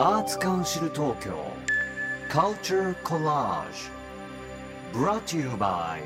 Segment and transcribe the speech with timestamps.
[0.00, 1.34] Arts Council Tokyo
[2.30, 3.90] Culture Collage
[4.94, 6.00] Brought to you by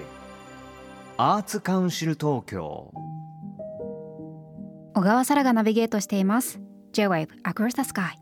[1.17, 2.91] Arts Council Tokyo
[4.94, 6.58] 小川沙羅がナビゲートしています。
[6.92, 8.16] J-Wave Across the Sky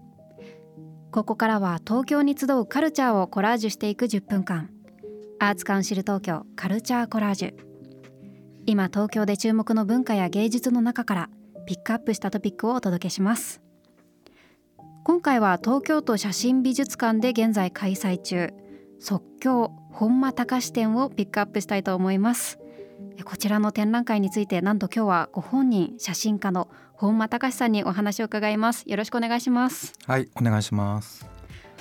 [1.11, 4.69] ここからは東京に集うカルチャーをコラージュしていく10分間。
[5.41, 7.55] アーツカウンシル東京カルチャーコラージュ
[8.67, 11.31] 今東京で注目の文化や芸術の中から
[11.65, 13.62] ピックアップしたトピックをお届けします。
[15.05, 18.55] 今回は東京都写真美術館で現在開催中。
[19.01, 22.61] 即興本間隆展をピックアップしたいと思います。
[23.25, 28.85] こちらの展覧会についてなんと今日はご本人写真家の本間隆さんにお話を伺います。
[28.87, 29.93] よろしくお願いします。
[30.07, 31.27] はいお願いします。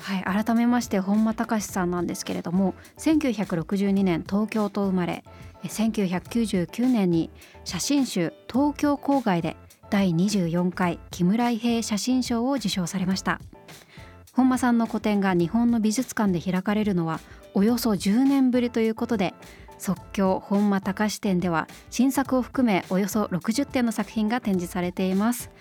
[0.02, 5.24] はい改めまして本間隆さんなんですけれども1962年東京と生まれ
[5.64, 7.30] 1999年に
[7.66, 9.58] 写真集東京郊外で
[9.92, 13.40] 第24回木村伊平写真賞を受賞されました。
[14.34, 17.20] 本間さんの個展が日本の美術館で開かれるのは
[17.54, 19.34] およそ10年ぶりということで
[19.78, 25.52] 即興本間隆展では新作を含めおよそ60点の作品が展示されています。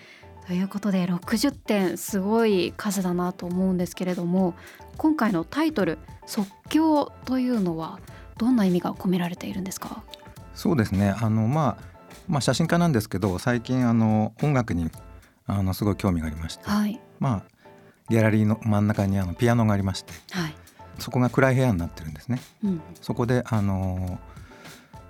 [0.47, 4.55] ということで60点すごい数だなと思うんですけれども
[4.97, 7.99] 今回のタイトル即興というのは
[8.37, 10.03] どんな意味が込められているんですか？
[10.55, 11.15] そうですね。
[11.19, 11.90] あの、まあ、
[12.27, 14.89] まあ写真家なんですけど最近あの音楽に
[15.47, 17.51] あのすごい興味がありまして、はい、まあ
[18.09, 20.55] ギャラリーの真ん中にあのピアノがありまして、はい、
[20.99, 22.41] そこが暗い部屋になってるんですね。
[22.63, 24.19] うん、そこであの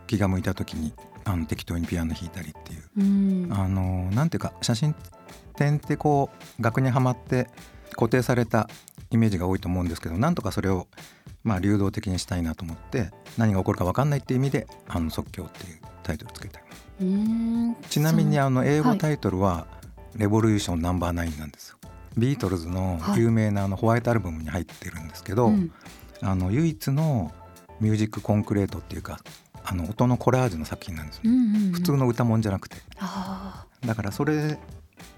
[0.08, 0.94] 気が向いた時に
[1.26, 4.96] あの適当にピアノ弾いたりっていう、うん、あのなんていうか写真
[5.56, 7.48] 展ってこう額にはまって
[7.92, 8.70] 固定された
[9.12, 10.88] イメージが多いと思うんですけどなんとかそれを
[11.44, 16.66] まあ流動的にしたいなと思って何が起こるか分かんないっていう意味で「あの即興」っていうタイトルつけてあり。
[16.66, 16.71] ます
[17.90, 19.68] ちなみにあの英語タイトルは
[20.16, 21.78] 「Revolution Number Nine なんですよ。
[22.18, 25.72] ビートルズの有名なあのホワイトアルバムに入ってるんですけど、はい、
[26.22, 27.32] あの唯一の
[27.80, 29.20] ミュージックコンクレートっていうか
[29.64, 32.78] あの音のコラージュの作品なんですよ、ね、うんうんうん、普通の歌もんじゃなくて。
[33.86, 34.60] だからそれ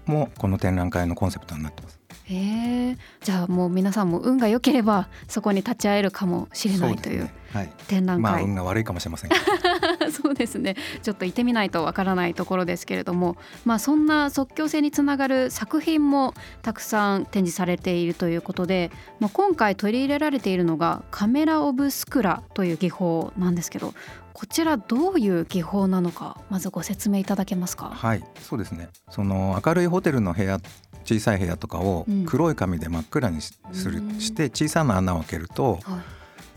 [0.05, 1.99] もこの展覧会のコンセプトになってます。
[2.25, 9.31] へえじゃあもう皆さんも運が良ければそこに立ち会えるかもしれないという、はい、展覧会、まあ運が悪いかもしれません
[10.13, 10.75] そうですね。
[11.01, 13.35] ちょっと行ってみないとわからないところですけれども。
[13.65, 23.93] まあそんな即興性につながる作品もたくさん展示されているということで、まあ、今回取り入れられているのがカメラ・オブ・スクラという技法なんですけど
[24.33, 27.89] こちらどういう技法なのかまずご説明いただけますか？
[27.89, 28.89] はいそうですね。
[29.09, 30.59] その明るいホテルの部屋
[31.05, 33.57] 小さい部屋とかを黒い紙で真っ暗にす
[33.89, 35.79] る、うん、して小さな穴を開けると,、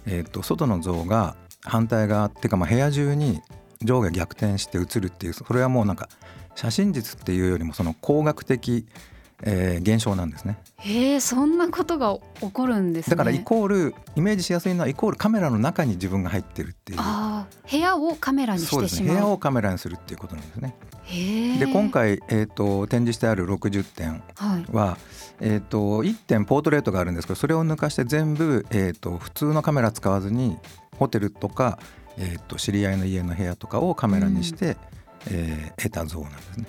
[0.07, 3.41] えーと、外の像が反対側っていうかまあ部屋中に
[3.83, 6.09] 上下逆転して映るっていうそれはもうなんか
[6.55, 8.87] 写真術っていうよりもその工学的
[9.43, 10.59] えー、現象なんですね。
[10.79, 16.99] へえそんなことが起こるんです、ね、だからイコールイメージしやすいのはイコールカメラの中に自分が入ってるっていう。
[17.01, 18.81] あ部屋をカメラにしてしまう。
[18.81, 20.75] そうです、ね、部屋をカメラにするっていうことなんですね。
[21.59, 24.23] で今回、えーと、展示してある60点
[24.73, 24.97] は、はい、
[25.41, 30.59] えーと、1点ポートレートがあるんですけどそれを抜かして全部、えーと、普通のカメラ使わずに
[30.99, 31.79] ホテルとか、
[32.19, 34.77] えー、と知り合いの家の部屋とかをカメラにして、うん、
[35.29, 36.67] えー、得た像なんですね。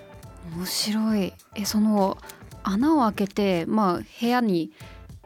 [0.56, 1.34] 面白い。
[1.56, 2.18] えその
[2.64, 4.72] 穴を開けて、まあ、部屋に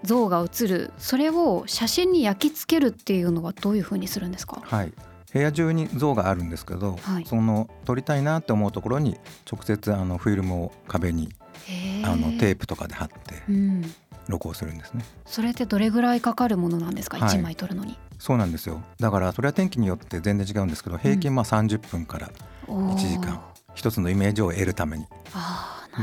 [0.03, 0.91] 像が映る。
[0.97, 4.93] それを写真に焼き付けるっていうのはどういうふうにするんですか、はい、
[5.33, 9.17] 部屋中に像があるんですけど、はい、その撮りたいなって思うところに
[9.51, 11.29] 直接あのフィルムを壁に
[12.03, 13.15] あのテープとかで貼って
[14.27, 18.83] 録音するんですね、うん、それってどれぐらいかかるものなんですか、はい、1枚撮るのにそうなんですよ。
[18.99, 22.29] だからそれは天気によって全然違うんですけど平均まあ30分から
[22.67, 23.39] 1時間、うん、
[23.73, 25.07] 一つのイメージを得るために。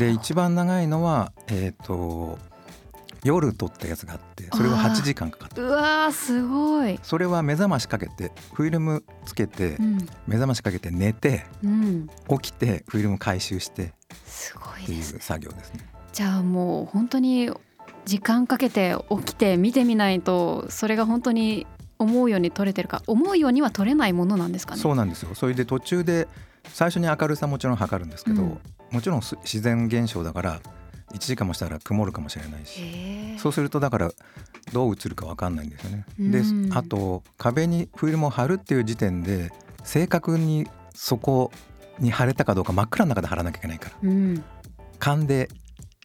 [0.00, 2.36] で一番長いのはえっ、ー、と
[3.22, 5.62] 夜撮ったやつがあってそれは8時間かかった。
[5.62, 6.98] うわすごい。
[7.04, 12.08] それは目覚ましかけてフィルムつけて、うん、目覚ましかけて寝て、うん、
[12.40, 13.92] 起きてフィルム回収して
[14.24, 15.88] すごいっていう作業ですね。
[16.12, 17.52] じゃあもう本当に
[18.06, 21.68] 時間かけて起きて見てみないとそれが本当に
[21.98, 24.80] 思うように撮れてるか思うようには撮れないものなんですかね？
[24.80, 25.34] そうなんですよ。
[25.34, 26.28] それで途中で
[26.72, 28.58] 最初に明るさもちろん測るんですけど、うん、
[28.90, 30.60] もちろん自然現象だから
[31.12, 33.38] 1時間もしたら曇るかもしれないし。
[33.38, 34.10] そうするとだから
[34.72, 36.04] どう映るか分かんないんですよね。
[36.18, 36.42] で
[36.74, 39.50] あと壁にフィルムを貼るっていう時点で
[39.84, 41.50] 正確にそこ
[41.98, 44.44] に貼れたかどうか真っ暗の中で貼らなきゃいけないから、うん、
[44.98, 45.48] 勘で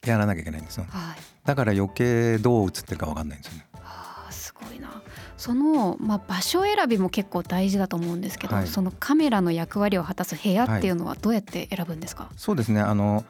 [0.05, 3.67] やらなきゃいけないんですよ、はい、だから余計どう映ってるか分かんないんですよね。
[3.75, 5.01] あすごいな
[5.37, 12.81] その、まあ、場所選びも結構大事だと思うんですけど、はい、そのカメラの役割を果たす部屋っていうのはどうやって選ぶんですか、はい、そうですね。
[12.81, 13.25] あの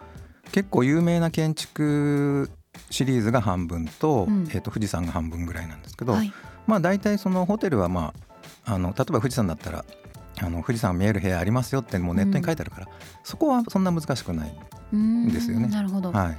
[0.51, 2.49] 結構有名な建築
[2.89, 6.33] シリーズが半分と,、えー、と富士山が半分ぐらいなんですけど、はい、
[6.67, 8.13] まあ大体そのホテルはま
[8.65, 9.85] ああの例えば富士山だったら
[10.41, 12.91] あの富士山見える部屋ありますよってもうネットに書いてあるから、うん、
[13.23, 15.67] そこはそんな難しくないんですよね。
[15.67, 16.37] なるほど、はい、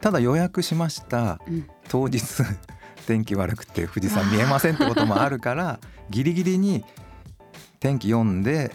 [0.00, 2.22] ただ予約しました、うん、当日
[3.06, 5.78] 天気悪くて富士山見えませんってこともあるから
[6.10, 6.84] ギリギリに
[7.80, 8.74] 天気読んで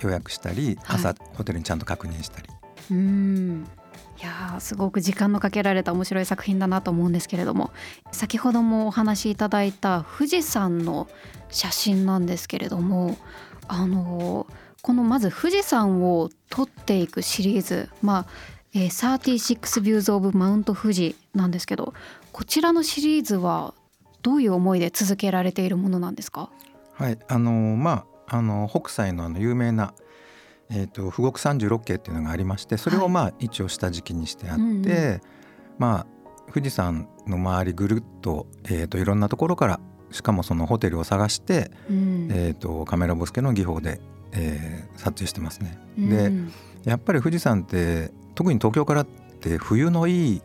[0.00, 2.48] 予約したり朝、はい、ホテルにちゃんと確認したり。
[2.90, 3.66] うん
[4.20, 7.70] いやすごく時間のかけられた面白い作品だなと思うんですけれども
[8.12, 11.08] 先ほどもお話しいただいた富士山の
[11.48, 13.16] 写真なんですけれども
[13.66, 14.46] あの
[14.82, 18.26] このまず富士山を撮っていくシリーズまあ
[18.74, 21.92] えー、36 Views of Mount Fuji なんですけど
[22.32, 23.74] こちらのシリーズは
[24.22, 26.50] どういう思いで続けられているものなんですか？
[26.94, 29.94] はいあのまああの北斎のあの有名な
[30.72, 35.20] えーと、富国三十六景っていうのがありましてそれをまあ一応下敷きにしてあって、はいうんうん、
[35.78, 36.06] まあ
[36.54, 39.80] 富士山の周りぐるっと,、えーと、いろんなところから
[40.12, 44.00] しかもそのホテルを探して、うん、えーと、カメラボスケの技法で、
[44.32, 45.78] えー、撮影してますね。
[45.98, 46.10] うん、
[46.84, 50.42] でやっぱり富士山って特に東京からって冬のいい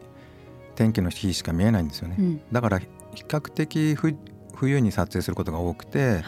[0.75, 2.87] 天気の日しか見えないんですよね、うん、だから比
[3.27, 6.23] 較的冬に撮影することが多くて、はい、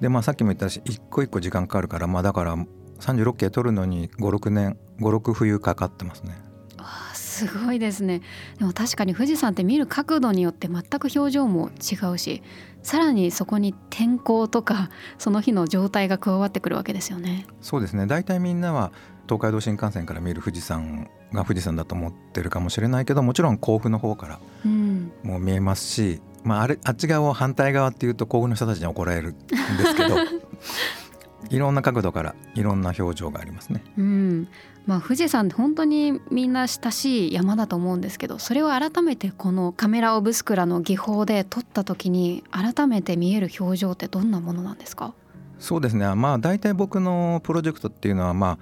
[0.00, 2.56] でまあさっきも言ったし一個一個時間かかるからまあだから
[3.00, 6.34] 36景撮るのに56年56冬かかってますね。
[6.78, 8.22] あすごいですね。
[8.58, 12.42] でも確かに富士山って見る角度によって全く表情も違うし
[12.82, 14.88] さらにそこに天候とか
[15.18, 17.46] その日の状態が加わってくるわけですよね。
[17.60, 18.06] そうですね。
[18.06, 18.90] 大体みんなは
[19.28, 24.40] 東海道新幹線から見る富士山が富士山だと思ってるかもしれないけどもちろん甲府の方から
[25.22, 30.16] もう見えますし、うん、まあ、あれあっち側を反対側っていうと甲府の人たちに怒られるんですけど
[31.50, 33.82] いろんな角度からいろんな表情がありますね。
[33.96, 34.48] うん。
[34.86, 45.12] まあ、富士山って本当にみんな親しい山だと思うんですけどそれを改めてこのカメラ・オブスクラの技法で撮った時に改めて見える表情ってどんなものなんですか？
[45.58, 46.14] そうですね。
[46.14, 48.58] まあ大体僕のプロジェクトっていうのはまあ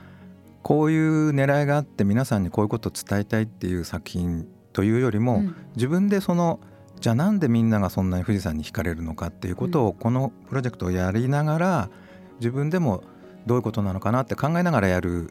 [0.63, 6.59] こういう狙いがあって皆さんにこういうことを伝えたいっていう作品というよりも、うん、自分でその
[7.01, 11.91] じゃあなんでみんながそんなに富士山に惹かれるのかっていうことをこのプロジェクトをやりながら
[12.39, 13.03] 自分でも
[13.47, 15.31] どういうことなのかなって考えながらやる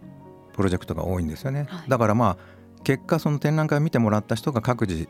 [0.54, 1.66] プロジェクトが多いんですよね。
[1.70, 2.38] はい、だからまあ
[2.84, 5.08] 結果その展覧会を見てもらった人が各自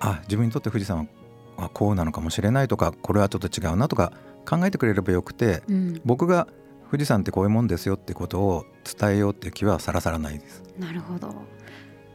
[0.00, 1.08] あ自分にとって富士山
[1.56, 4.12] はこうなのかもしれないとかこれはちょっと違うなとか
[4.48, 6.46] 考えてくれればよくて、うん、僕が
[6.90, 10.62] 富士山ってこういうもんですよってことを伝えようっていう気はさらさらないです。
[10.78, 11.34] なるほど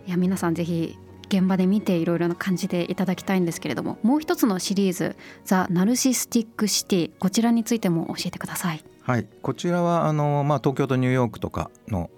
[0.06, 0.98] いや皆さんぜひ
[1.28, 5.16] 現場で見ていろいろな感じでいただきたいんですけれどももう一つのシリーズ
[5.46, 8.84] 「ザ・ナルシスティック・シティ」こちらについても教えてください。
[9.04, 9.28] はい。
[9.42, 12.10] こちらはあの、まあ、東京とニューヨークとかの、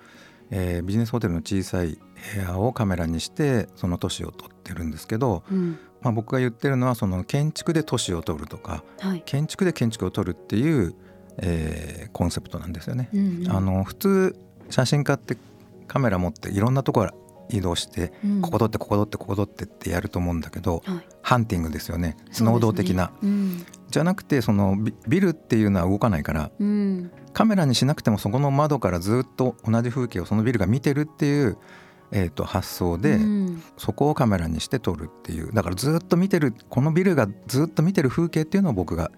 [0.52, 1.98] えー、ビジネスホテルの小さい
[2.36, 10.96] 部屋をカメラにしてその都市を撮ってるんですけど、うん、まあ、僕が言ってるのはその建築で都市を撮るとか、はい、建築で建築を撮るっていう
[11.38, 13.10] えー、コンセプトなんですよね。
[13.14, 14.36] うんうん、あの普通
[14.70, 15.38] 写真家って
[15.88, 17.12] カメラ持っていろんなところ
[17.50, 22.18] 移動して、うん、ここ撮ってここ撮ってここ撮ってってやると思うんだけど、はい、ハンティングですよね。
[22.36, 24.76] 能動的な、ねうん、じゃなくてその
[25.08, 31.58] ビルっていうのは動かないから、うん、カメラにしなくてもそこの窓からずっと同じ風景をそのビルが見てるっていう、
[32.12, 33.20] えー、と発想で、
[33.78, 35.54] そこをカメラにして撮るっていう。
[35.54, 39.12] だからずっと見てるこのビルがずっと見てる風景っていうのを僕が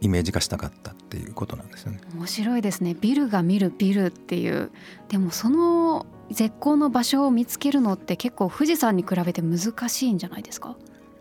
[0.00, 2.00] イメージ化したかったっていうことなんですよね。
[2.14, 2.96] 面白いですね。
[3.00, 4.72] ビルが見るビルっていう。
[5.08, 10.76] でもその絶好の場所を見つけるのって結構富士山に比べて難しいんじゃないですか？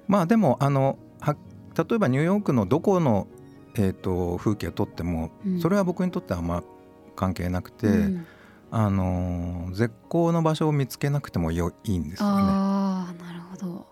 [0.08, 0.96] まあでもあのは
[1.88, 3.27] 例えばニューヨークのどこの、
[3.75, 6.63] えーと、風景を撮っても、うん、それは僕にとってはあんま
[7.15, 8.25] 関係なくて、うん、
[8.71, 12.41] あの絶好の場所を見つけなくてもよいいんですよね。
[12.45, 13.88] あなるほど。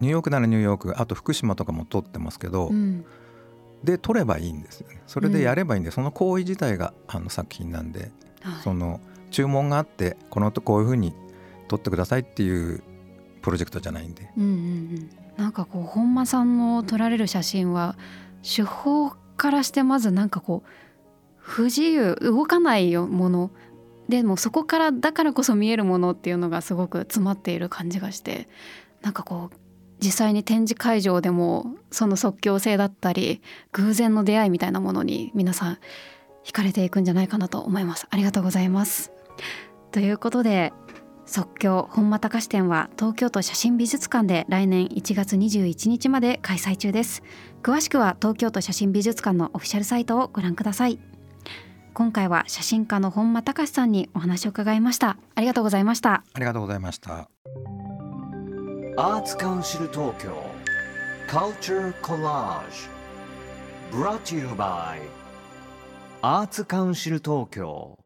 [0.00, 3.04] ニューヨークならニューヨークあと福島とかも撮ってますけど、うん。
[3.82, 5.02] で撮ればいいんですよね。
[5.06, 8.10] それでやればいいんで、うん、その行為自体があの作品なんで、
[8.42, 11.14] はい、その注文があってこのとこういうふうに
[11.68, 12.82] 撮ってくださいっていう
[13.42, 14.30] プロジェクトじゃないんで。
[14.36, 14.50] うんうん。
[14.50, 17.96] うん、なんかこう本間さんの撮られる写真は
[18.42, 20.68] 手法からしてまずなんかこう
[21.38, 23.50] 不自由動かないもの
[24.08, 28.48] でもそこからだからこそ見えるものっていうのがすごく詰まっている感じがして
[29.02, 29.56] なんかこう
[30.02, 33.40] 実際に展示会場でもその即興性だったり
[33.72, 35.78] 偶然の出会いみたいなものに皆さん
[36.44, 38.06] 惹かれていくんじゃないかなと思います。
[38.10, 39.12] ありがとうございます。
[39.92, 40.72] ということで
[41.30, 47.22] 即興本間隆展は東京都写真美術館で来年1月21日まで開催中です。
[47.62, 50.98] 詳しくは東京都写真美術館のオフィシャルサイトをご覧ください。
[51.94, 55.18] 今回は写真家の本間隆さんにお話を伺いました。
[55.36, 56.24] ありがとうございました。
[56.34, 57.28] ありがとうございました。
[58.96, 60.60] アーツカウンシル東京。
[61.28, 62.88] Culture Collage
[63.92, 64.98] Brought to you by
[66.22, 67.99] アーツカウンシル東京